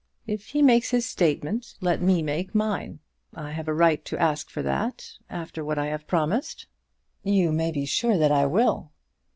If 0.25 0.47
he 0.47 0.63
makes 0.63 0.89
his 0.89 1.05
statement, 1.05 1.75
let 1.79 2.01
me 2.01 2.23
make 2.23 2.55
mine. 2.55 3.01
I 3.35 3.51
have 3.51 3.67
a 3.67 3.73
right 3.75 4.03
to 4.05 4.17
ask 4.19 4.49
for 4.49 4.63
that, 4.63 5.07
after 5.29 5.63
what 5.63 5.77
I 5.77 5.89
have 5.89 6.07
promised." 6.07 6.65
"You 7.21 7.51
may 7.51 7.71
be 7.71 7.85
sure 7.85 8.17
that 8.17 8.31
I 8.31 8.47
will." 8.47 8.93